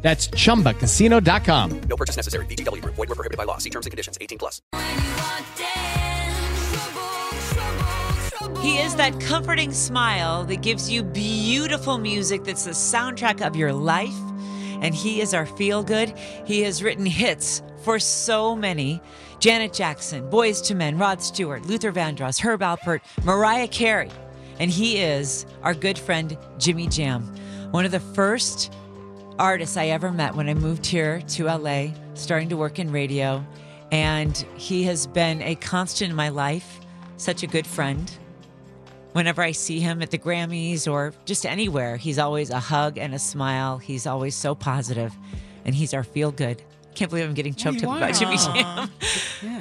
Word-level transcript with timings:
That's 0.00 0.28
chumbacasino.com. 0.28 1.80
No 1.80 1.96
purchase 1.96 2.16
necessary. 2.16 2.46
VGW 2.46 2.82
Group. 2.82 2.94
Void 2.94 3.08
were 3.08 3.14
prohibited 3.14 3.36
by 3.36 3.44
law. 3.44 3.58
See 3.58 3.70
terms 3.70 3.86
and 3.86 3.90
conditions. 3.90 4.16
18 4.20 4.38
plus. 4.38 4.62
He 8.60 8.78
is 8.78 8.96
that 8.96 9.18
comforting 9.20 9.72
smile 9.72 10.44
that 10.44 10.62
gives 10.62 10.90
you 10.90 11.02
beautiful 11.02 11.98
music 11.98 12.44
that's 12.44 12.64
the 12.64 12.72
soundtrack 12.72 13.44
of 13.44 13.56
your 13.56 13.72
life. 13.72 14.14
And 14.80 14.94
he 14.94 15.20
is 15.20 15.34
our 15.34 15.46
feel 15.46 15.82
good. 15.82 16.16
He 16.44 16.62
has 16.62 16.82
written 16.82 17.06
hits 17.06 17.62
for 17.82 17.98
so 17.98 18.54
many 18.54 19.00
Janet 19.40 19.72
Jackson, 19.72 20.28
Boyz 20.30 20.68
II 20.68 20.76
Men, 20.76 20.98
Rod 20.98 21.22
Stewart, 21.22 21.66
Luther 21.66 21.92
Vandross, 21.92 22.40
Herb 22.40 22.60
Alpert, 22.60 23.00
Mariah 23.24 23.68
Carey. 23.68 24.10
And 24.58 24.70
he 24.70 24.98
is 24.98 25.46
our 25.62 25.74
good 25.74 25.98
friend, 25.98 26.36
Jimmy 26.58 26.88
Jam, 26.88 27.22
one 27.70 27.84
of 27.84 27.92
the 27.92 28.00
first 28.00 28.72
artists 29.38 29.76
I 29.76 29.86
ever 29.86 30.10
met 30.10 30.34
when 30.34 30.48
I 30.48 30.54
moved 30.54 30.84
here 30.84 31.20
to 31.20 31.44
LA, 31.44 31.88
starting 32.14 32.48
to 32.48 32.56
work 32.56 32.78
in 32.78 32.90
radio. 32.90 33.44
And 33.90 34.36
he 34.56 34.82
has 34.84 35.06
been 35.06 35.40
a 35.42 35.54
constant 35.54 36.10
in 36.10 36.16
my 36.16 36.28
life, 36.28 36.80
such 37.16 37.42
a 37.42 37.46
good 37.46 37.66
friend. 37.66 38.10
Whenever 39.12 39.42
I 39.42 39.52
see 39.52 39.80
him 39.80 40.02
at 40.02 40.10
the 40.10 40.18
Grammys 40.18 40.90
or 40.90 41.14
just 41.24 41.46
anywhere, 41.46 41.96
he's 41.96 42.18
always 42.18 42.50
a 42.50 42.60
hug 42.60 42.98
and 42.98 43.14
a 43.14 43.18
smile. 43.18 43.78
He's 43.78 44.06
always 44.06 44.34
so 44.34 44.54
positive, 44.54 45.16
and 45.64 45.74
he's 45.74 45.94
our 45.94 46.04
feel 46.04 46.30
good. 46.30 46.62
Can't 46.94 47.10
believe 47.10 47.26
I'm 47.26 47.34
getting 47.34 47.54
choked 47.54 47.82
up 47.84 47.96
about 47.96 48.14
Jimmy 48.14 48.36
Jam. 48.36 48.90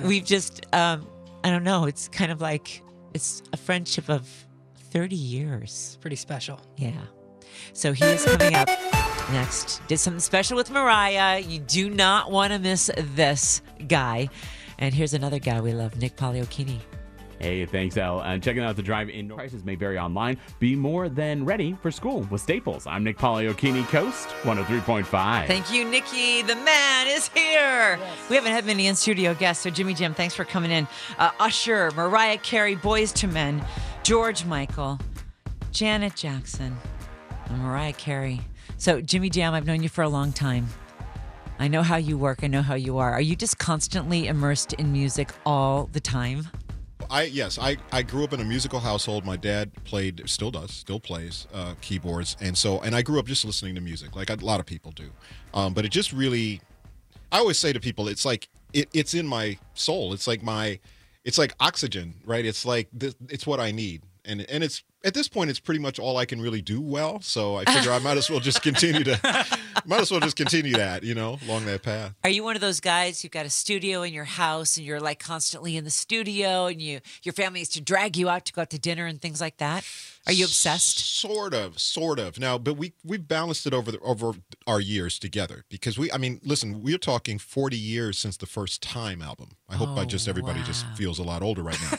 We've 0.08 0.26
just, 0.26 0.66
um, 0.74 1.08
I 1.44 1.50
don't 1.50 1.64
know, 1.64 1.86
it's 1.86 2.10
kind 2.10 2.32
of 2.32 2.42
like 2.42 2.82
it's 3.14 3.42
a 3.54 3.58
friendship 3.58 4.10
of 4.10 4.28
30 4.92 5.16
years. 5.16 5.98
Pretty 6.02 6.16
special. 6.18 6.60
Yeah. 6.76 6.92
So 7.74 7.94
he 7.94 8.04
is 8.04 8.26
coming 8.26 8.56
up 8.56 8.70
next. 9.32 9.82
Did 9.88 9.98
something 10.00 10.20
special 10.20 10.58
with 10.58 10.70
Mariah. 10.72 11.40
You 11.40 11.60
do 11.60 11.90
not 11.90 12.32
want 12.32 12.54
to 12.54 12.60
miss 12.60 12.90
this 12.98 13.62
guy. 13.88 14.30
And 14.78 14.94
here's 14.94 15.14
another 15.14 15.40
guy 15.40 15.60
we 15.62 15.74
love, 15.74 15.96
Nick 15.98 16.16
Poliokini. 16.16 16.80
Hey, 17.40 17.66
thanks, 17.68 17.98
Al. 17.98 18.22
And 18.22 18.42
checking 18.42 18.64
out 18.64 18.76
the 18.76 18.82
drive-in 18.82 19.30
prices 19.30 19.64
may 19.64 19.76
vary 19.76 20.00
online. 20.00 20.38
Be 20.60 20.76
more 20.76 21.08
than 21.08 21.46
ready 21.46 21.78
for 21.82 21.92
school 21.92 22.22
with 22.32 22.42
Staples. 22.42 22.88
I'm 22.88 23.04
Nick 23.04 23.18
Poliokini, 23.20 23.84
KOST 23.90 24.30
103.5. 24.42 25.46
Thank 25.46 25.72
you, 25.72 25.86
Nikki. 25.86 26.42
The 26.42 26.56
man 26.56 27.08
is 27.08 27.28
here. 27.28 28.00
We 28.30 28.36
haven't 28.36 28.54
had 28.54 28.66
many 28.66 28.88
in 28.88 28.96
studio 28.96 29.36
guests, 29.36 29.64
so 29.64 29.70
Jimmy 29.70 29.94
Jim, 29.94 30.16
thanks 30.16 30.34
for 30.34 30.46
coming 30.46 30.72
in. 30.72 30.88
Uh, 31.20 31.30
Usher, 31.40 31.92
Mariah 31.92 32.40
Carey, 32.40 32.76
Boyz 32.76 33.24
II 33.24 33.30
Men, 33.32 33.64
George 34.02 34.44
Michael, 34.46 35.00
Janet 35.72 36.16
Jackson, 36.16 36.76
and 37.50 37.60
Mariah 37.60 37.94
Carey. 37.94 38.42
So, 38.80 39.02
Jimmy 39.02 39.30
Jam, 39.30 39.56
I've 39.56 39.66
known 39.66 39.82
you 39.82 39.90
for 39.90 40.04
a 40.04 40.10
long 40.10 40.32
time. 40.32 40.68
I 41.60 41.68
know 41.68 41.82
how 41.82 41.96
you 41.96 42.16
work. 42.18 42.44
I 42.44 42.48
know 42.48 42.62
how 42.62 42.76
you 42.76 43.00
are. 43.00 43.12
Are 43.12 43.22
you 43.22 43.36
just 43.36 43.58
constantly 43.58 44.28
immersed 44.28 44.74
in 44.74 44.92
music 44.92 45.30
all 45.48 45.90
the 45.92 46.00
time? 46.00 46.48
I 47.10 47.24
yes, 47.24 47.58
I, 47.58 47.78
I 47.92 48.04
grew 48.04 48.24
up 48.24 48.34
in 48.34 48.40
a 48.40 48.44
musical 48.44 48.80
household. 48.80 49.26
My 49.26 49.36
dad 49.38 49.72
played, 49.86 50.22
still 50.30 50.52
does, 50.52 50.72
still 50.72 51.00
plays 51.00 51.48
uh, 51.54 51.74
keyboards, 51.82 52.38
and 52.40 52.56
so 52.56 52.80
and 52.82 52.94
I 52.94 53.02
grew 53.02 53.18
up 53.18 53.26
just 53.26 53.46
listening 53.46 53.76
to 53.76 53.82
music, 53.82 54.16
like 54.16 54.30
a 54.30 54.36
lot 54.36 54.60
of 54.60 54.66
people 54.66 54.92
do. 54.92 55.10
Um, 55.54 55.74
but 55.74 55.86
it 55.86 55.90
just 55.90 56.14
really, 56.14 56.62
I 57.32 57.40
always 57.40 57.58
say 57.58 57.74
to 57.74 57.80
people, 57.80 58.08
it's 58.08 58.26
like 58.26 58.50
it, 58.74 58.90
it's 58.94 59.14
in 59.14 59.26
my 59.26 59.58
soul. 59.74 60.14
It's 60.14 60.28
like 60.28 60.44
my, 60.44 60.80
it's 61.24 61.38
like 61.38 61.54
oxygen, 61.60 62.14
right? 62.26 62.46
It's 62.46 62.66
like 62.66 62.90
th- 63.00 63.16
it's 63.30 63.48
what 63.48 63.60
I 63.60 63.72
need, 63.72 64.04
and 64.26 64.42
and 64.42 64.64
it's 64.64 64.84
at 65.08 65.14
this 65.14 65.30
point, 65.30 65.50
it's 65.50 65.60
pretty 65.60 65.80
much 65.80 66.00
all 66.00 66.18
I 66.18 66.26
can 66.26 66.42
really 66.42 66.62
do 66.62 66.82
well. 66.82 67.22
So 67.22 67.56
I 67.56 67.64
figure 67.64 67.92
I 67.92 68.00
might 68.00 68.18
as 68.18 68.30
well 68.30 68.42
just 68.42 68.62
continue 68.62 69.06
to, 69.06 69.58
might 69.86 70.02
as 70.02 70.12
well 70.12 70.20
just 70.20 70.36
continue 70.36 70.74
that, 70.74 71.04
you 71.04 71.16
know, 71.16 71.40
along 71.48 71.66
that 71.66 71.82
path. 71.82 72.14
Are 72.26 72.30
you 72.30 72.44
one 72.44 72.56
of 72.56 72.62
those 72.62 72.82
guys 72.82 73.22
who've 73.22 73.32
got 73.32 73.46
a 73.46 73.50
studio 73.50 74.04
in 74.04 74.14
your 74.14 74.26
house 74.26 74.76
and 74.76 74.86
you're 74.86 75.00
like 75.00 75.20
constantly 75.20 75.78
in 75.78 75.86
the 75.86 75.90
studio 75.90 76.66
and 76.66 76.82
you 76.82 77.00
your 77.24 77.32
family 77.32 77.62
is 77.62 77.70
to 77.70 77.82
drag 77.82 78.18
you 78.18 78.28
out 78.28 78.44
to 78.46 78.54
go 78.54 78.62
out 78.62 78.70
to 78.72 78.80
dinner 78.80 79.06
and 79.06 79.22
things 79.22 79.40
like 79.40 79.58
that? 79.58 79.86
Are 80.28 80.34
you 80.34 80.44
obsessed? 80.44 81.00
Sort 81.00 81.54
of, 81.54 81.80
sort 81.80 82.20
of. 82.20 82.38
Now, 82.38 82.58
but 82.58 82.74
we 82.74 82.92
we've 83.02 83.26
balanced 83.26 83.66
it 83.66 83.74
over 83.74 83.94
the, 83.94 84.00
over 84.00 84.34
our 84.68 84.82
years 84.82 85.20
together 85.20 85.64
because 85.70 85.98
we. 85.98 86.12
I 86.12 86.18
mean, 86.18 86.42
listen, 86.44 86.82
we're 86.84 86.98
talking 86.98 87.40
forty 87.40 87.78
years 87.78 88.20
since 88.20 88.36
the 88.36 88.46
first 88.46 88.84
time 88.84 89.22
album. 89.22 89.52
I 89.70 89.76
hope 89.76 89.98
I 89.98 90.02
Oh, 90.02 90.06
just 90.06 90.28
everybody 90.28 90.62
just 90.64 90.86
feels 90.96 91.18
a 91.18 91.24
lot 91.24 91.42
older 91.42 91.64
right 91.64 91.80
now. 91.82 91.98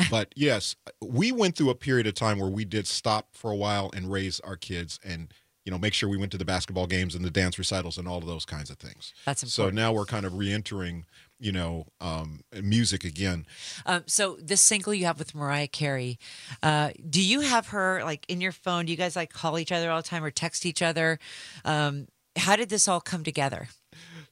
but 0.10 0.32
yes, 0.36 0.76
we 1.02 1.32
went 1.32 1.56
through 1.56 1.70
a 1.70 1.74
period 1.74 2.06
of 2.06 2.14
time 2.14 2.38
where 2.38 2.50
we 2.50 2.64
did 2.64 2.86
stop 2.86 3.28
for 3.32 3.50
a 3.50 3.56
while 3.56 3.90
and 3.94 4.10
raise 4.10 4.40
our 4.40 4.56
kids 4.56 4.98
and 5.04 5.32
you 5.64 5.70
know 5.70 5.78
make 5.78 5.94
sure 5.94 6.08
we 6.08 6.16
went 6.16 6.32
to 6.32 6.38
the 6.38 6.44
basketball 6.44 6.86
games 6.86 7.14
and 7.14 7.24
the 7.24 7.30
dance 7.30 7.58
recitals 7.58 7.98
and 7.98 8.08
all 8.08 8.18
of 8.18 8.26
those 8.26 8.44
kinds 8.44 8.70
of 8.70 8.78
things. 8.78 9.12
That's 9.24 9.52
So 9.52 9.70
now 9.70 9.92
we're 9.92 10.06
kind 10.06 10.24
of 10.24 10.36
re-entering, 10.36 11.04
you 11.38 11.52
know, 11.52 11.86
um, 12.00 12.40
music 12.62 13.04
again. 13.04 13.46
Um, 13.86 14.04
so 14.06 14.36
this 14.40 14.60
single 14.60 14.94
you 14.94 15.06
have 15.06 15.18
with 15.18 15.34
Mariah 15.34 15.68
Carey, 15.68 16.18
uh, 16.62 16.90
do 17.08 17.22
you 17.22 17.40
have 17.40 17.68
her 17.68 18.02
like 18.04 18.24
in 18.28 18.40
your 18.40 18.52
phone? 18.52 18.86
Do 18.86 18.92
you 18.92 18.98
guys 18.98 19.16
like 19.16 19.32
call 19.32 19.58
each 19.58 19.72
other 19.72 19.90
all 19.90 20.02
the 20.02 20.08
time 20.08 20.24
or 20.24 20.30
text 20.30 20.64
each 20.64 20.82
other? 20.82 21.18
Um, 21.64 22.08
how 22.36 22.56
did 22.56 22.68
this 22.68 22.88
all 22.88 23.00
come 23.00 23.24
together? 23.24 23.68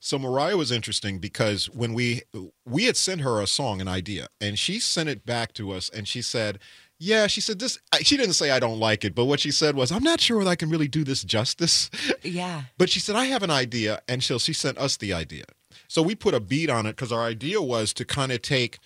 So 0.00 0.18
Mariah 0.18 0.56
was 0.56 0.70
interesting 0.70 1.18
because 1.18 1.68
when 1.70 1.92
we 1.92 2.22
we 2.64 2.84
had 2.84 2.96
sent 2.96 3.20
her 3.22 3.40
a 3.40 3.46
song, 3.46 3.80
an 3.80 3.88
idea, 3.88 4.28
and 4.40 4.58
she 4.58 4.78
sent 4.78 5.08
it 5.08 5.26
back 5.26 5.52
to 5.54 5.72
us, 5.72 5.88
and 5.88 6.06
she 6.06 6.22
said, 6.22 6.60
"Yeah," 6.98 7.26
she 7.26 7.40
said 7.40 7.58
this. 7.58 7.78
She 8.02 8.16
didn't 8.16 8.34
say 8.34 8.50
I 8.50 8.60
don't 8.60 8.78
like 8.78 9.04
it, 9.04 9.14
but 9.14 9.24
what 9.24 9.40
she 9.40 9.50
said 9.50 9.74
was, 9.74 9.90
"I'm 9.90 10.04
not 10.04 10.20
sure 10.20 10.38
whether 10.38 10.50
I 10.50 10.56
can 10.56 10.70
really 10.70 10.88
do 10.88 11.02
this 11.02 11.24
justice." 11.24 11.90
Yeah. 12.22 12.62
But 12.78 12.90
she 12.90 13.00
said, 13.00 13.16
"I 13.16 13.24
have 13.26 13.42
an 13.42 13.50
idea," 13.50 14.00
and 14.08 14.22
so 14.22 14.38
she 14.38 14.52
sent 14.52 14.78
us 14.78 14.96
the 14.96 15.12
idea. 15.12 15.44
So 15.88 16.00
we 16.02 16.14
put 16.14 16.34
a 16.34 16.40
beat 16.40 16.70
on 16.70 16.86
it 16.86 16.90
because 16.92 17.10
our 17.12 17.24
idea 17.24 17.60
was 17.60 17.92
to 17.94 18.04
kind 18.04 18.30
of 18.30 18.40
take 18.42 18.78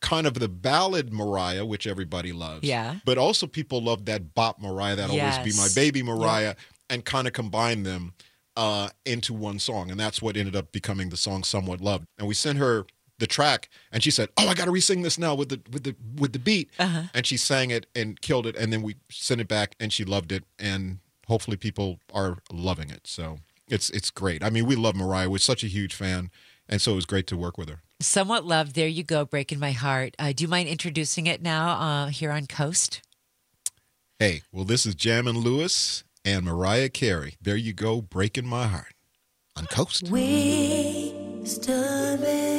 kind 0.00 0.26
of 0.26 0.34
the 0.34 0.48
ballad 0.48 1.12
Mariah, 1.12 1.64
which 1.66 1.86
everybody 1.86 2.32
loves, 2.32 2.64
Yeah. 2.64 2.96
but 3.04 3.18
also 3.18 3.46
people 3.46 3.82
love 3.82 4.06
that 4.06 4.34
bop 4.34 4.58
Mariah, 4.58 4.96
that 4.96 5.10
always 5.10 5.38
be 5.44 5.52
my 5.60 5.68
baby 5.74 6.02
Mariah, 6.02 6.54
and 6.88 7.04
kind 7.04 7.26
of 7.26 7.34
combine 7.34 7.82
them 7.82 8.14
uh, 8.60 8.90
into 9.06 9.32
one 9.32 9.58
song, 9.58 9.90
and 9.90 9.98
that's 9.98 10.20
what 10.20 10.36
ended 10.36 10.54
up 10.54 10.70
becoming 10.70 11.08
the 11.08 11.16
song 11.16 11.42
"Somewhat 11.42 11.80
Loved." 11.80 12.04
And 12.18 12.28
we 12.28 12.34
sent 12.34 12.58
her 12.58 12.84
the 13.18 13.26
track, 13.26 13.70
and 13.90 14.02
she 14.02 14.10
said, 14.10 14.28
"Oh, 14.36 14.48
I 14.48 14.54
got 14.54 14.66
to 14.66 14.70
re-sing 14.70 15.00
this 15.00 15.18
now 15.18 15.34
with 15.34 15.48
the 15.48 15.62
with 15.72 15.84
the 15.84 15.96
with 16.16 16.34
the 16.34 16.38
beat." 16.38 16.70
Uh-huh. 16.78 17.04
And 17.14 17.24
she 17.24 17.38
sang 17.38 17.70
it 17.70 17.86
and 17.94 18.20
killed 18.20 18.46
it, 18.46 18.56
and 18.56 18.70
then 18.70 18.82
we 18.82 18.96
sent 19.10 19.40
it 19.40 19.48
back, 19.48 19.76
and 19.80 19.90
she 19.90 20.04
loved 20.04 20.30
it, 20.30 20.44
and 20.58 20.98
hopefully 21.26 21.56
people 21.56 22.00
are 22.12 22.36
loving 22.52 22.90
it. 22.90 23.06
So 23.06 23.38
it's 23.66 23.88
it's 23.90 24.10
great. 24.10 24.44
I 24.44 24.50
mean, 24.50 24.66
we 24.66 24.76
love 24.76 24.94
Mariah. 24.94 25.30
We're 25.30 25.38
such 25.38 25.64
a 25.64 25.68
huge 25.68 25.94
fan, 25.94 26.30
and 26.68 26.82
so 26.82 26.92
it 26.92 26.96
was 26.96 27.06
great 27.06 27.26
to 27.28 27.38
work 27.38 27.56
with 27.56 27.70
her. 27.70 27.80
Somewhat 28.02 28.44
loved. 28.44 28.74
There 28.74 28.88
you 28.88 29.04
go, 29.04 29.24
breaking 29.24 29.58
my 29.58 29.72
heart. 29.72 30.14
Uh, 30.18 30.32
do 30.32 30.44
you 30.44 30.48
mind 30.48 30.68
introducing 30.68 31.26
it 31.26 31.40
now 31.40 31.80
uh, 31.80 32.06
here 32.08 32.30
on 32.30 32.46
KOST? 32.46 33.00
Hey, 34.18 34.42
well, 34.52 34.66
this 34.66 34.84
is 34.84 34.94
Jam 34.94 35.26
and 35.26 35.38
Lewis 35.38 36.04
and 36.24 36.44
Mariah 36.44 36.88
Carey. 36.88 37.36
There 37.40 37.56
you 37.56 37.72
go, 37.72 38.00
breaking 38.00 38.46
my 38.46 38.66
heart 38.66 38.94
on 39.56 39.66
KOST. 39.66 40.10
We 40.10 41.14
stood 41.44 42.20
there 42.20 42.49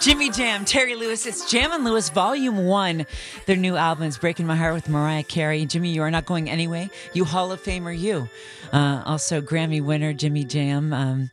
Jimmy 0.00 0.30
Jam, 0.30 0.64
Terry 0.64 0.94
Lewis. 0.94 1.26
It's 1.26 1.50
Jam 1.50 1.72
and 1.72 1.84
Lewis 1.84 2.10
Volume 2.10 2.64
1. 2.66 3.06
Their 3.46 3.56
new 3.56 3.76
album 3.76 4.04
is 4.04 4.18
Breaking 4.18 4.46
My 4.46 4.56
Heart 4.56 4.74
with 4.74 4.88
Mariah 4.88 5.22
Carey. 5.22 5.64
Jimmy, 5.66 5.90
you 5.90 6.02
are 6.02 6.10
not 6.10 6.24
going 6.24 6.48
anyway. 6.48 6.90
You 7.14 7.24
Hall 7.24 7.52
of 7.52 7.62
Famer, 7.62 7.98
you. 7.98 8.28
Uh, 8.72 9.02
also, 9.04 9.40
Grammy 9.40 9.82
winner, 9.82 10.12
Jimmy 10.12 10.44
Jam. 10.44 10.92
Um, 10.92 11.30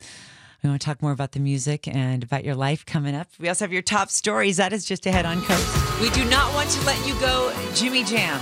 we 0.62 0.70
want 0.70 0.80
to 0.80 0.84
talk 0.84 1.00
more 1.00 1.12
about 1.12 1.32
the 1.32 1.40
music 1.40 1.86
and 1.86 2.22
about 2.24 2.44
your 2.44 2.54
life 2.54 2.84
coming 2.84 3.14
up. 3.14 3.28
We 3.38 3.48
also 3.48 3.64
have 3.64 3.72
your 3.72 3.82
top 3.82 4.10
stories. 4.10 4.56
That 4.56 4.72
is 4.72 4.84
just 4.84 5.06
ahead 5.06 5.24
on 5.24 5.40
KOST. 5.42 6.00
We 6.00 6.10
do 6.10 6.24
not 6.28 6.52
want 6.54 6.70
to 6.70 6.84
let 6.84 7.06
you 7.06 7.18
go, 7.20 7.52
Jimmy 7.74 8.02
Jam. 8.04 8.40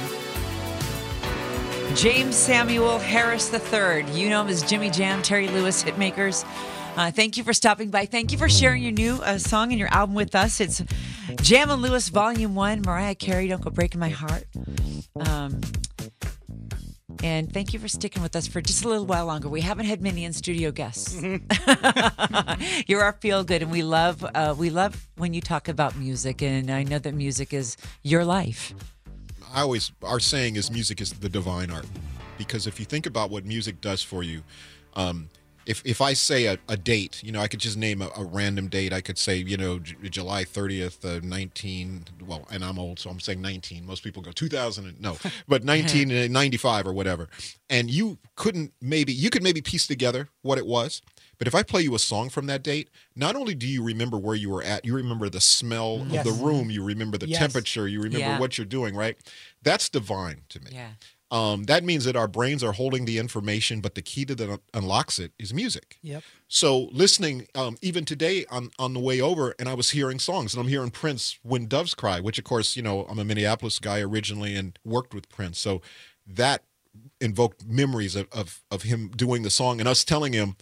James 1.95 2.35
Samuel 2.35 2.99
Harris 2.99 3.53
III. 3.53 4.11
You 4.13 4.31
know 4.31 4.41
him 4.41 4.49
as 4.49 4.63
Jimmy 4.63 4.91
Jam, 4.91 5.23
Terry 5.23 5.49
Lewis, 5.49 5.85
Hitmakers. 5.85 6.45
Uh, 6.97 7.11
thank 7.11 7.37
you 7.37 7.43
for 7.43 7.53
stopping 7.53 7.91
by. 7.91 8.07
Thank 8.07 8.31
you 8.31 8.39
for 8.39 8.49
sharing 8.49 8.81
your 8.81 8.93
new 8.93 9.15
uh, 9.17 9.37
song 9.37 9.73
and 9.73 9.79
your 9.81 9.93
album 9.93 10.15
with 10.15 10.37
us. 10.37 10.61
It's 10.61 10.81
Jam 11.43 11.69
and 11.71 11.83
Lewis 11.83 12.09
Volume 12.09 12.55
1, 12.55 12.83
Mariah 12.83 13.17
Carey, 13.17 13.49
Don't 13.49 13.61
Go 13.61 13.71
Breaking 13.71 13.99
My 13.99 14.11
Heart. 14.11 14.45
Um, 15.17 15.61
and 17.25 17.53
thank 17.53 17.73
you 17.73 17.81
for 17.81 17.89
sticking 17.89 18.23
with 18.23 18.37
us 18.37 18.47
for 18.47 18.61
just 18.61 18.85
a 18.85 18.89
little 18.89 19.07
while 19.07 19.27
longer. 19.27 19.49
We 19.49 19.61
haven't 19.61 19.87
had 19.87 20.03
many 20.03 20.25
in 20.25 20.33
studio 20.33 20.71
guests. 20.71 21.21
You're 22.87 23.03
our 23.03 23.15
feel 23.15 23.43
good, 23.43 23.63
and 23.63 23.73
we 23.73 23.83
love 23.83 24.25
uh, 24.35 24.55
we 24.57 24.71
love 24.71 25.09
when 25.17 25.35
you 25.35 25.41
talk 25.41 25.69
about 25.69 25.97
music. 25.97 26.43
And 26.43 26.71
I 26.71 26.85
know 26.85 27.01
that 27.01 27.15
music 27.15 27.53
is 27.53 27.77
your 28.05 28.25
life. 28.25 28.73
I 29.53 29.63
always 29.63 29.91
our 30.03 30.21
saying 30.21 30.55
is 30.57 30.71
music 30.71 31.01
is 31.01 31.13
the 31.13 31.29
divine 31.29 31.73
art 31.73 31.87
because 32.39 32.69
if 32.69 32.79
you 32.79 32.87
think 32.87 33.07
about 33.07 33.31
what 33.31 33.45
music 33.45 33.81
does 33.81 34.03
for 34.03 34.23
you, 34.23 34.43
um, 34.95 35.29
if 35.67 35.83
if 35.85 36.01
I 36.01 36.13
say 36.13 36.47
a, 36.47 36.59
a 36.69 36.77
date, 36.77 37.23
you 37.23 37.33
know, 37.33 37.41
I 37.41 37.49
could 37.49 37.61
just 37.61 37.77
name 37.77 38.03
a, 38.03 38.09
a 38.17 38.25
random 38.25 38.69
date. 38.69 38.93
I 38.93 39.01
could 39.01 39.19
say, 39.19 39.37
you 39.37 39.57
know, 39.57 39.79
J- 39.79 39.97
July 40.11 40.45
thirtieth, 40.45 41.05
uh, 41.05 41.21
nineteen. 41.23 42.05
Well, 42.25 42.47
and 42.51 42.65
I'm 42.65 42.79
old, 42.79 42.99
so 42.99 43.11
I'm 43.11 43.21
saying 43.21 43.41
nineteen. 43.41 43.87
Most 43.87 44.03
people 44.05 44.23
go 44.23 44.33
two 44.33 44.49
thousand. 44.49 44.87
and 44.87 45.01
No, 45.01 45.13
but 45.49 45.63
uh-huh. 45.63 45.65
nineteen 45.65 46.11
uh, 46.13 46.27
ninety 46.31 46.57
five 46.57 46.87
or 46.87 46.93
whatever. 46.93 47.29
And 47.71 47.91
you 47.91 48.19
couldn't 48.37 48.73
maybe 48.81 49.13
you 49.13 49.31
could 49.31 49.43
maybe 49.43 49.61
piece 49.63 49.87
together 49.87 50.29
what 50.43 50.59
it 50.59 50.67
was. 50.67 51.03
But 51.37 51.49
if 51.49 51.55
I 51.55 51.65
play 51.65 51.83
you 51.83 51.95
a 51.97 51.99
song 51.99 52.31
from 52.31 52.47
that 52.47 52.63
date, 52.63 52.91
not 53.17 53.35
only 53.35 53.57
do 53.57 53.67
you 53.67 53.83
remember 53.83 54.17
where 54.17 54.37
you 54.37 54.51
were 54.51 54.63
at, 54.63 54.85
you 54.85 54.95
remember 54.95 55.29
the 55.29 55.41
smell 55.41 55.99
mm. 55.99 56.13
Yes. 56.13 56.25
of 56.27 56.39
the 56.39 56.45
room, 56.45 56.71
you 56.71 56.85
remember 56.85 57.19
the 57.19 57.27
Yes. 57.29 57.41
temperature, 57.41 57.89
you 57.89 57.99
remember 58.01 58.19
Yeah. 58.21 58.39
what 58.39 58.57
you're 58.57 58.65
doing, 58.67 58.95
right? 58.95 59.17
That's 59.63 59.89
divine 59.89 60.43
to 60.51 60.61
me. 60.61 60.71
Yeah. 60.73 60.91
Um, 61.35 61.65
that 61.65 61.83
means 61.83 62.05
that 62.05 62.15
our 62.15 62.29
brains 62.29 62.63
are 62.63 62.71
holding 62.71 63.07
the 63.07 63.19
information, 63.19 63.81
but 63.81 63.97
the 63.97 64.03
key 64.03 64.25
to 64.25 64.37
that 64.37 64.61
unlocks 64.73 65.19
it 65.19 65.33
is 65.37 65.53
music. 65.53 65.99
Yep. 66.03 66.23
So 66.47 66.89
listening, 66.93 67.49
um, 67.57 67.77
even 67.83 68.05
today 68.05 68.47
on 68.53 68.71
on 68.79 68.95
the 68.95 69.01
way 69.01 69.21
over, 69.21 69.53
and 69.59 69.69
I 69.69 69.75
was 69.75 69.91
hearing 69.91 70.21
songs, 70.21 70.55
and 70.55 70.61
I'm 70.63 70.69
hearing 70.69 70.93
Prince 70.93 71.41
"When 71.43 71.67
Doves 71.67 71.93
Cry," 71.93 72.21
which 72.21 72.39
of 72.39 72.45
course, 72.45 72.77
you 72.77 72.83
know, 72.83 73.05
I'm 73.07 73.19
a 73.19 73.25
Minneapolis 73.25 73.81
guy 73.81 73.99
originally 74.01 74.55
and 74.55 74.79
worked 74.85 75.13
with 75.13 75.29
Prince, 75.29 75.59
so 75.59 75.83
that 76.25 76.63
invoked 77.21 77.67
memories 77.67 78.15
of 78.15 78.29
of, 78.31 78.63
of 78.71 78.85
him 78.85 79.09
doing 79.09 79.43
the 79.43 79.51
song 79.51 79.81
and 79.81 79.89
us 79.89 80.05
telling 80.05 80.35
him. 80.35 80.57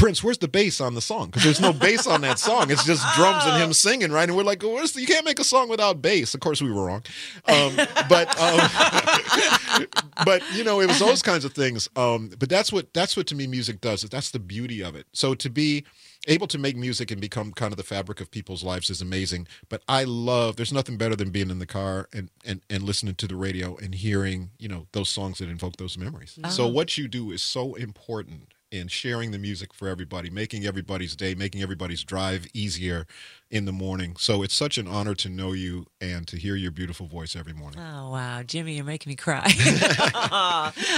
Prince, 0.00 0.24
where's 0.24 0.38
the 0.38 0.48
bass 0.48 0.80
on 0.80 0.94
the 0.94 1.02
song? 1.02 1.26
Because 1.26 1.44
there's 1.44 1.60
no 1.60 1.74
bass 1.74 2.06
on 2.06 2.22
that 2.22 2.38
song. 2.38 2.70
It's 2.70 2.86
just 2.86 3.04
drums 3.16 3.44
and 3.44 3.62
him 3.62 3.72
singing, 3.74 4.10
right? 4.10 4.26
And 4.26 4.34
we're 4.34 4.44
like, 4.44 4.62
where's 4.62 4.92
the, 4.92 5.02
you 5.02 5.06
can't 5.06 5.26
make 5.26 5.38
a 5.38 5.44
song 5.44 5.68
without 5.68 6.00
bass. 6.00 6.32
Of 6.32 6.40
course, 6.40 6.62
we 6.62 6.72
were 6.72 6.86
wrong, 6.86 7.02
um, 7.46 7.76
but 8.08 8.40
um, 8.40 9.86
but 10.24 10.42
you 10.54 10.64
know, 10.64 10.80
it 10.80 10.86
was 10.86 10.98
those 10.98 11.20
kinds 11.20 11.44
of 11.44 11.52
things. 11.52 11.86
Um, 11.96 12.30
but 12.38 12.48
that's 12.48 12.72
what 12.72 12.94
that's 12.94 13.14
what 13.14 13.26
to 13.26 13.34
me 13.34 13.46
music 13.46 13.82
does. 13.82 14.00
That's 14.02 14.30
the 14.30 14.38
beauty 14.38 14.82
of 14.82 14.96
it. 14.96 15.06
So 15.12 15.34
to 15.34 15.50
be 15.50 15.84
able 16.28 16.46
to 16.46 16.56
make 16.56 16.76
music 16.76 17.10
and 17.10 17.20
become 17.20 17.52
kind 17.52 17.70
of 17.70 17.76
the 17.76 17.82
fabric 17.82 18.22
of 18.22 18.30
people's 18.30 18.64
lives 18.64 18.88
is 18.88 19.02
amazing. 19.02 19.48
But 19.68 19.82
I 19.86 20.04
love. 20.04 20.56
There's 20.56 20.72
nothing 20.72 20.96
better 20.96 21.14
than 21.14 21.28
being 21.28 21.50
in 21.50 21.58
the 21.58 21.66
car 21.66 22.08
and 22.14 22.30
and 22.42 22.62
and 22.70 22.84
listening 22.84 23.16
to 23.16 23.28
the 23.28 23.36
radio 23.36 23.76
and 23.76 23.94
hearing 23.94 24.52
you 24.58 24.68
know 24.68 24.86
those 24.92 25.10
songs 25.10 25.40
that 25.40 25.50
invoke 25.50 25.76
those 25.76 25.98
memories. 25.98 26.38
So 26.48 26.66
what 26.66 26.96
you 26.96 27.06
do 27.06 27.32
is 27.32 27.42
so 27.42 27.74
important 27.74 28.54
in 28.70 28.86
sharing 28.88 29.30
the 29.32 29.38
music 29.38 29.74
for 29.74 29.88
everybody, 29.88 30.30
making 30.30 30.64
everybody's 30.64 31.16
day, 31.16 31.34
making 31.34 31.60
everybody's 31.62 32.04
drive 32.04 32.46
easier 32.54 33.06
in 33.50 33.64
the 33.64 33.72
morning. 33.72 34.14
So 34.16 34.42
it's 34.42 34.54
such 34.54 34.78
an 34.78 34.86
honor 34.86 35.14
to 35.16 35.28
know 35.28 35.52
you 35.52 35.86
and 36.00 36.26
to 36.28 36.36
hear 36.36 36.54
your 36.54 36.70
beautiful 36.70 37.06
voice 37.06 37.34
every 37.34 37.52
morning. 37.52 37.80
Oh 37.80 38.10
wow, 38.10 38.42
Jimmy, 38.44 38.74
you're 38.76 38.84
making 38.84 39.10
me 39.10 39.16
cry. 39.16 39.50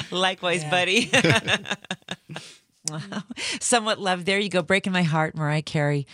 Likewise, 0.10 0.64
buddy. 0.64 1.10
Wow. 2.90 3.22
Somewhat 3.60 4.00
love. 4.00 4.24
There 4.24 4.38
you 4.38 4.48
go, 4.48 4.62
breaking 4.62 4.92
my 4.92 5.02
heart. 5.04 5.34
Mariah 5.34 5.62
Carey, 5.62 6.06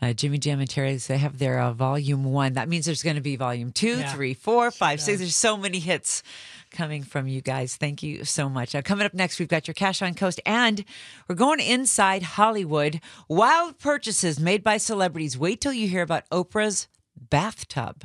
uh, 0.00 0.12
Jimmy 0.12 0.38
Jam, 0.38 0.60
and 0.60 0.68
Terry. 0.68 0.96
They 0.96 1.18
have 1.18 1.38
their 1.38 1.60
uh, 1.60 1.72
volume 1.72 2.24
one. 2.24 2.54
That 2.54 2.68
means 2.68 2.86
there's 2.86 3.02
going 3.02 3.16
to 3.16 3.22
be 3.22 3.36
volume 3.36 3.70
two, 3.70 3.98
Yeah. 3.98 4.12
three, 4.12 4.34
four, 4.34 4.70
five, 4.70 5.00
six. 5.00 5.18
There's 5.18 5.36
so 5.36 5.56
many 5.56 5.78
hits 5.78 6.22
coming 6.70 7.02
from 7.02 7.26
you 7.28 7.40
guys. 7.40 7.76
Thank 7.76 8.02
you 8.02 8.24
so 8.24 8.48
much. 8.48 8.74
Uh, 8.74 8.82
coming 8.82 9.06
up 9.06 9.14
next, 9.14 9.38
we've 9.38 9.48
got 9.48 9.66
your 9.68 9.74
Cash 9.74 10.02
on 10.02 10.14
KOST, 10.14 10.40
and 10.46 10.84
we're 11.28 11.34
going 11.34 11.60
inside 11.60 12.22
Hollywood. 12.22 13.00
Wild 13.28 13.78
purchases 13.78 14.38
made 14.40 14.62
by 14.62 14.76
celebrities. 14.76 15.38
Wait 15.38 15.60
till 15.60 15.72
you 15.72 15.88
hear 15.88 16.02
about 16.02 16.28
Oprah's 16.30 16.88
bathtub. 17.30 18.04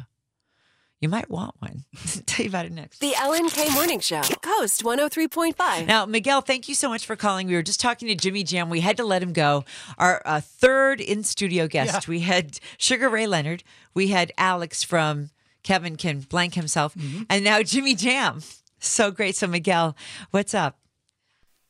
You 0.99 1.09
might 1.09 1.31
want 1.31 1.55
one. 1.57 1.85
Tell 2.27 2.43
you 2.43 2.49
about 2.49 2.67
it 2.67 2.71
next. 2.71 2.99
The 2.99 3.15
Ellen 3.15 3.49
K 3.49 3.73
Morning 3.73 3.99
Show, 3.99 4.21
KOST 4.21 4.83
103.5. 4.83 5.87
Now, 5.87 6.05
Miguel, 6.05 6.41
thank 6.41 6.69
you 6.69 6.75
so 6.75 6.89
much 6.89 7.07
for 7.07 7.15
calling. 7.15 7.47
We 7.47 7.55
were 7.55 7.63
just 7.63 7.79
talking 7.79 8.07
to 8.07 8.13
Jimmy 8.15 8.43
Jam. 8.43 8.69
We 8.69 8.81
had 8.81 8.97
to 8.97 9.03
let 9.03 9.23
him 9.23 9.33
go. 9.33 9.65
Our 9.97 10.21
uh, 10.25 10.41
third 10.41 11.01
in 11.01 11.23
studio 11.23 11.67
guest, 11.67 11.93
Yeah. 11.93 11.99
we 12.07 12.19
had 12.19 12.59
Sugar 12.77 13.09
Ray 13.09 13.25
Leonard, 13.25 13.63
we 13.95 14.09
had 14.09 14.31
Alex 14.37 14.83
from 14.83 15.31
Kevin 15.63 15.95
Can 15.95 16.21
Blank 16.21 16.55
Himself, 16.55 16.95
and 17.29 17.43
now 17.43 17.61
Jimmy 17.63 17.95
Jam. 17.95 18.41
So 18.79 19.11
great. 19.11 19.35
So, 19.35 19.47
Miguel, 19.47 19.95
what's 20.31 20.53
up? 20.53 20.77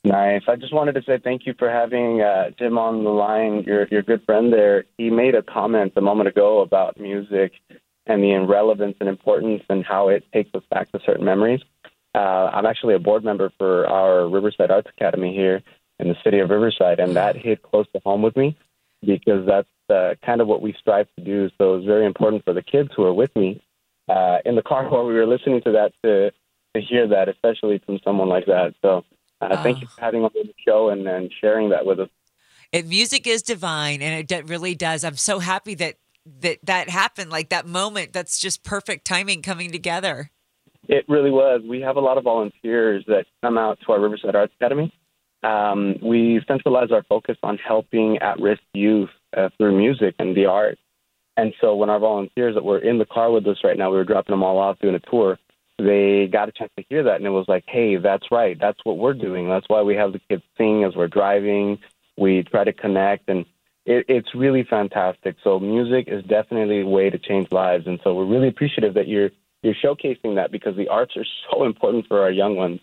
Nice. 0.04 0.42
I 0.48 0.56
just 0.56 0.74
wanted 0.74 0.96
to 0.96 1.04
say 1.04 1.20
thank 1.24 1.46
you 1.46 1.54
for 1.60 1.70
having 1.70 2.22
uh, 2.22 2.50
Jim 2.58 2.78
on 2.78 3.04
the 3.04 3.12
line. 3.12 3.64
Your 3.68 3.88
your 3.92 4.02
good 4.02 4.24
friend 4.26 4.52
there. 4.52 4.86
He 4.98 5.12
made 5.12 5.36
a 5.36 5.44
comment 5.44 5.94
a 5.96 6.02
moment 6.02 6.28
ago 6.28 6.62
about 6.62 7.00
music 7.00 7.52
and 8.08 8.24
the 8.24 8.36
relevance 8.38 8.96
and 9.00 9.08
importance 9.08 9.62
and 9.70 9.86
how 9.86 10.08
it 10.08 10.24
takes 10.34 10.50
us 10.56 10.64
back 10.72 10.92
to 10.92 11.00
certain 11.06 11.24
memories. 11.24 11.62
Uh, 12.16 12.50
I'm 12.52 12.66
actually 12.66 12.96
a 12.96 13.00
board 13.00 13.24
member 13.24 13.52
for 13.58 13.88
our 13.88 14.28
Riverside 14.28 14.72
Arts 14.72 14.90
Academy 14.98 15.34
here 15.36 15.62
in 16.00 16.08
the 16.08 16.16
city 16.24 16.40
of 16.40 16.50
Riverside, 16.50 17.00
and 17.00 17.16
that 17.16 17.36
hit 17.38 17.62
close 17.62 17.86
to 17.94 18.02
home 18.04 18.24
with 18.24 18.36
me 18.36 18.58
because 19.06 19.46
that's 19.46 19.70
uh, 19.90 20.16
kind 20.26 20.42
of 20.42 20.48
what 20.48 20.62
we 20.62 20.76
strive 20.80 21.08
to 21.18 21.24
do. 21.24 21.50
So 21.58 21.76
it's 21.76 21.86
very 21.86 22.06
important 22.06 22.44
for 22.44 22.54
the 22.54 22.64
kids 22.64 22.90
who 22.96 23.04
are 23.04 23.14
with 23.14 23.34
me 23.36 23.62
uh, 24.12 24.38
in 24.46 24.56
the 24.56 24.62
car 24.72 24.90
while 24.90 25.06
we 25.06 25.14
were 25.14 25.28
listening 25.36 25.62
to 25.68 25.72
that 25.72 25.92
to 26.04 26.32
to 26.76 26.82
hear 26.82 27.08
that, 27.08 27.28
especially 27.30 27.78
from 27.86 28.00
someone 28.04 28.30
like 28.30 28.48
that. 28.48 28.74
So. 28.82 29.04
Uh, 29.42 29.64
Thank 29.64 29.82
you 29.82 29.88
for 29.88 30.00
having 30.00 30.24
on 30.24 30.30
the 30.36 30.54
show 30.64 30.90
and, 30.90 31.08
and 31.08 31.34
sharing 31.42 31.70
that 31.72 31.84
with 31.84 32.00
us. 32.00 32.10
It, 32.72 32.88
music 32.88 33.26
is 33.26 33.42
divine, 33.42 34.02
and 34.02 34.20
it 34.20 34.28
d- 34.28 34.44
really 34.46 34.76
does. 34.76 35.04
I'm 35.04 35.18
so 35.18 35.40
happy 35.40 35.76
that 35.76 35.96
that 36.42 36.60
that 36.64 36.90
happened. 36.90 37.32
Like 37.32 37.50
that 37.50 37.66
moment. 37.66 38.14
That's 38.14 38.38
just 38.38 38.64
perfect 38.64 39.06
timing 39.06 39.42
coming 39.42 39.72
together. 39.72 40.30
It 40.88 41.06
really 41.08 41.32
was. 41.32 41.62
We 41.68 41.82
have 41.82 41.96
a 41.96 42.00
lot 42.00 42.18
of 42.18 42.24
volunteers 42.24 43.04
that 43.08 43.26
come 43.42 43.58
out 43.58 43.80
to 43.86 43.92
our 43.94 44.00
Riverside 44.00 44.36
Arts 44.36 44.54
Academy. 44.60 44.94
Um, 45.44 45.96
we 46.04 46.40
centralize 46.48 46.92
our 46.92 47.04
focus 47.10 47.38
on 47.42 47.58
helping 47.58 48.20
at 48.20 48.40
risk 48.40 48.62
youth 48.74 49.10
uh, 49.36 49.50
through 49.58 49.76
music 49.76 50.14
and 50.20 50.38
the 50.38 50.46
arts. 50.46 50.81
And 51.42 51.56
so 51.60 51.76
when 51.76 51.90
our 51.90 51.98
volunteers 51.98 52.54
that 52.54 52.64
were 52.64 52.78
in 52.78 53.00
the 53.00 53.06
car 53.06 53.32
with 53.32 53.48
us 53.48 53.58
right 53.64 53.76
now, 53.76 53.90
we 53.90 53.98
were 53.98 54.04
dropping 54.04 54.34
them 54.34 54.44
all 54.44 54.60
off 54.60 54.78
doing 54.78 54.94
a 54.94 55.00
tour, 55.00 55.40
they 55.80 56.28
got 56.32 56.50
a 56.50 56.52
chance 56.52 56.72
to 56.78 56.86
hear 56.88 57.02
that. 57.02 57.16
And 57.16 57.26
it 57.26 57.32
was 57.32 57.48
like, 57.48 57.64
hey, 57.68 57.98
that's 57.98 58.28
right. 58.30 58.56
That's 58.60 58.78
what 58.84 59.00
we're 59.00 59.16
doing. 59.16 59.50
That's 59.50 59.68
why 59.68 59.82
we 59.82 59.96
have 59.96 60.14
the 60.14 60.22
kids 60.30 60.44
sing 60.56 60.84
as 60.84 60.96
we're 60.96 61.08
driving. 61.08 61.80
We 62.16 62.44
try 62.44 62.64
to 62.64 62.74
connect. 62.74 63.28
And 63.28 63.48
it, 63.88 64.06
it's 64.08 64.36
really 64.36 64.64
fantastic. 64.64 65.36
So 65.44 65.60
music 65.60 66.08
is 66.10 66.24
definitely 66.26 66.82
a 66.82 66.86
way 66.86 67.10
to 67.10 67.18
change 67.18 67.52
lives. 67.52 67.88
And 67.88 68.00
so 68.04 68.14
we're 68.14 68.28
really 68.28 68.50
appreciative 68.50 68.94
that 68.94 69.08
you're 69.08 69.32
you're 69.64 69.76
showcasing 69.76 70.36
that 70.36 70.52
because 70.52 70.76
the 70.76 70.90
arts 70.90 71.18
are 71.18 71.26
so 71.52 71.64
important 71.64 72.06
for 72.08 72.22
our 72.22 72.32
young 72.32 72.56
ones. 72.56 72.82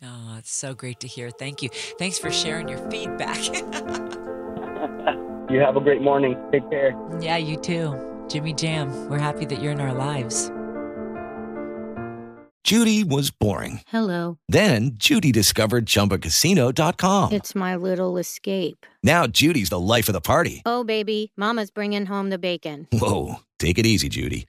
Oh, 0.00 0.36
it's 0.38 0.52
so 0.52 0.74
great 0.74 1.00
to 1.00 1.08
hear. 1.08 1.30
Thank 1.30 1.60
you. 1.60 1.70
Thanks 1.98 2.18
for 2.18 2.30
sharing 2.30 2.68
your 2.68 2.88
feedback. 2.88 3.40
You 5.48 5.60
have 5.60 5.76
a 5.76 5.80
great 5.80 6.02
morning. 6.02 6.36
Take 6.52 6.68
care. 6.70 6.92
yeah, 7.20 7.36
you 7.36 7.56
too. 7.56 7.94
Jimmy 8.28 8.52
Jam, 8.52 8.90
we're 9.08 9.18
happy 9.18 9.44
that 9.46 9.62
you're 9.62 9.72
in 9.72 9.80
our 9.80 9.94
lives. 9.94 10.50
Judy 12.64 13.04
was 13.04 13.30
boring. 13.30 13.82
Hello. 13.86 14.38
Then 14.48 14.92
Judy 14.94 15.30
discovered 15.30 15.86
ChumbaCasino.com. 15.86 17.30
It's 17.32 17.54
my 17.54 17.76
little 17.76 18.18
escape. 18.18 18.84
Now 19.04 19.28
Judy's 19.28 19.68
the 19.68 19.78
life 19.78 20.08
of 20.08 20.14
the 20.14 20.20
party. 20.20 20.62
Oh, 20.66 20.82
baby, 20.82 21.30
Mama's 21.36 21.70
bringing 21.70 22.06
home 22.06 22.30
the 22.30 22.38
bacon. 22.38 22.88
Whoa, 22.92 23.36
take 23.60 23.78
it 23.78 23.86
easy, 23.86 24.08
Judy. 24.08 24.48